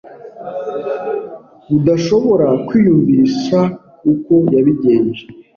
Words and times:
udashobora 1.77 2.47
kwiyumvisha 2.67 3.59
uko 4.11 4.33
yabigenje 4.55 5.23